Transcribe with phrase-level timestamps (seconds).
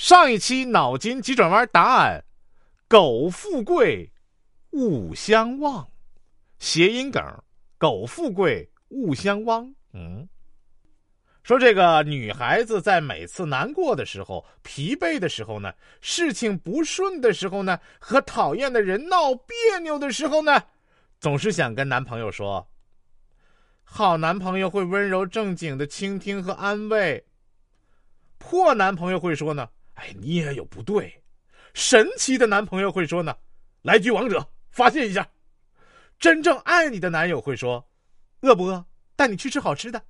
[0.00, 2.24] 上一期脑筋急转弯答案：
[2.88, 4.10] 苟富贵，
[4.70, 5.86] 勿相忘。
[6.58, 7.22] 谐音梗：
[7.76, 9.74] 苟富贵，勿相忘。
[9.92, 10.26] 嗯，
[11.42, 15.70] 说这个女孩子在每次难过的时候、疲惫的时候呢，
[16.00, 20.62] 事情不顺的时候呢，和讨厌的人闹别扭的时候呢，
[21.20, 22.66] 总是想跟男朋友说
[23.84, 27.22] ：“好男朋友会温柔正经的倾听和安慰。”
[28.40, 29.68] 破男朋友会说呢。
[30.00, 31.22] 哎，你也有不对。
[31.74, 33.36] 神奇的男朋友会说呢，
[33.82, 35.28] 来局王者发泄一下。
[36.18, 37.86] 真正爱你的男友会说，
[38.40, 38.82] 饿不饿？
[39.14, 40.02] 带你去吃好吃的。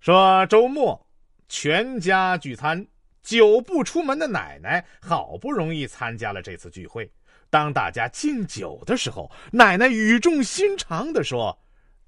[0.00, 1.06] 说周末
[1.48, 2.86] 全家聚餐，
[3.22, 7.10] 久不出门的奶奶好不容易参加了这次聚会。
[7.50, 11.56] 当大家敬酒的时候，奶奶语重心长的说：“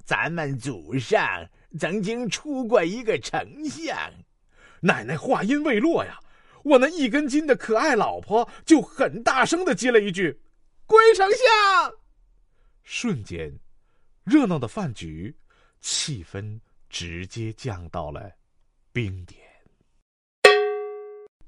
[0.05, 1.47] 咱们祖上
[1.79, 3.97] 曾经出过一个丞相。”
[4.81, 6.19] 奶奶话音未落呀，
[6.65, 10.39] 我那一根筋的可爱老婆就很大声的接了一句
[10.87, 11.95] ：“龟丞相。”
[12.83, 13.53] 瞬间，
[14.25, 15.35] 热闹的饭局
[15.81, 18.31] 气氛直接降到了
[18.93, 19.41] 冰点。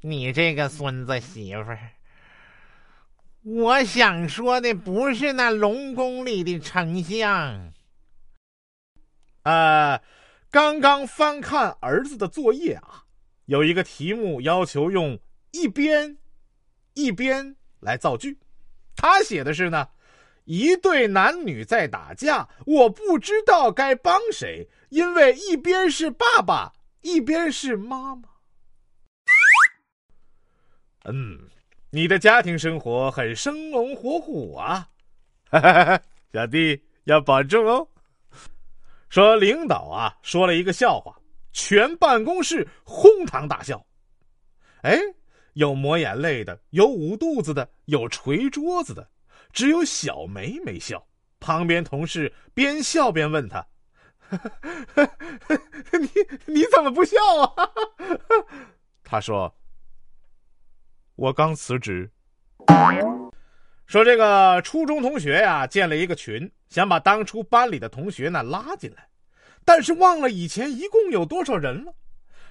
[0.00, 1.90] 你这个孙子媳妇儿，
[3.42, 7.72] 我想说的不是那龙宫里的丞相。
[9.42, 10.00] 呃，
[10.50, 13.04] 刚刚翻看儿子的作业啊。
[13.48, 15.18] 有一个题目要求用
[15.52, 16.18] 一边
[16.92, 18.38] 一边来造句，
[18.94, 19.88] 他写的是呢，
[20.44, 28.28] 一对男女在打架，我不知道该帮谁，因为一边是爸爸，一边是妈妈。
[31.04, 31.48] 嗯，
[31.88, 34.91] 你的家庭生活很生龙活虎啊，
[36.34, 37.88] 小弟要保重哦。
[39.08, 41.17] 说领导啊说了一个笑话。
[41.52, 43.84] 全办公室哄堂大笑，
[44.82, 44.98] 哎，
[45.54, 49.08] 有抹眼泪的，有捂肚子的，有捶桌子的，
[49.52, 51.04] 只有小梅没笑。
[51.41, 53.64] 旁边同事边笑边问他
[55.92, 56.10] ：“你
[56.53, 57.70] 你怎么不笑啊？”
[59.04, 59.53] 他说
[61.15, 62.10] ：“我刚辞职。”
[63.86, 69.09] 说这个初中同学呀，建了一个群，想把当初班里的同学呢拉进来。
[69.64, 71.92] 但是忘了以前一共有多少人了，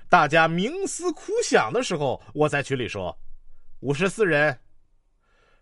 [0.09, 3.17] 大家冥思苦想的时候，我在群里说，
[3.79, 4.57] 五十四人。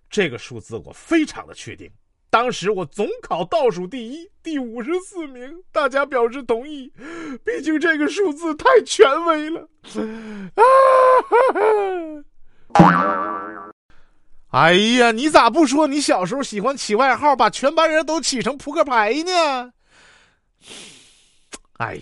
[0.08, 1.92] 这个数字我非常的确定，
[2.30, 6.94] 当时我总考倒数第一，第五十四名，大家表示同意，
[7.44, 9.62] 毕竟这个数字太权威了。
[10.54, 10.62] 啊
[11.24, 11.36] 哈
[12.74, 13.72] 哈！
[14.52, 19.74] 哎呀，你咋不说你小时候喜欢起外号，把全班人都起成扑克牌呢？
[21.78, 22.00] 哎，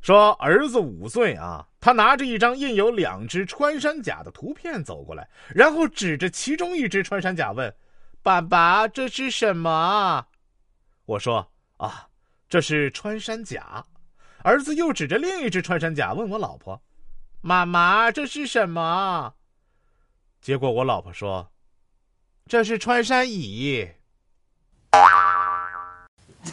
[0.00, 7.74] 说儿子五岁啊，他拿着一张印有两只穿山甲的图片走过来，然后指着其中一只穿山甲问
[8.22, 10.26] ：“爸爸，这是什么？”
[11.04, 11.46] 我说
[11.76, 12.08] ：“啊，
[12.48, 13.84] 这是穿山甲。”
[14.42, 16.82] 儿子又指着另一只穿山甲问我老婆
[17.40, 19.34] ：“妈妈，这是什么？”
[20.40, 21.50] 结果我老婆说
[22.46, 23.86] ：“这是穿山乙。”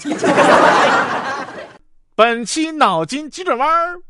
[2.16, 4.02] 本期脑筋急转弯儿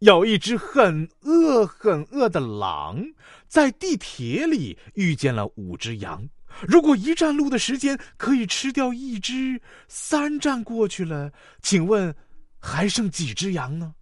[0.00, 3.04] 有一只很饿很饿的狼，
[3.48, 6.28] 在地铁里遇见了五只羊。
[6.66, 11.30] 如果一站路的时间可以吃掉一只，三站过去了，
[11.62, 12.14] 请问
[12.58, 13.94] 还剩几只羊呢？